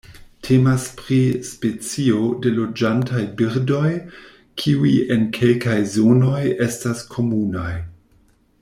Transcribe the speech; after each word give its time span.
Temas 0.45 0.83
pri 1.01 1.17
specio 1.49 2.21
de 2.45 2.53
loĝantaj 2.55 3.21
birdoj, 3.41 3.91
kiuj 4.63 4.95
en 5.17 5.29
kelkaj 5.39 5.77
zonoj 5.97 6.41
estas 6.69 7.05
komunaj. 7.17 7.71